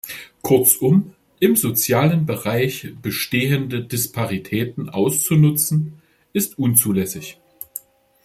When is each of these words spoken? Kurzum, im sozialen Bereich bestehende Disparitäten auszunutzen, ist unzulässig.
Kurzum, 0.41 1.13
im 1.39 1.55
sozialen 1.55 2.25
Bereich 2.25 2.91
bestehende 3.03 3.83
Disparitäten 3.83 4.89
auszunutzen, 4.89 6.01
ist 6.33 6.57
unzulässig. 6.57 7.37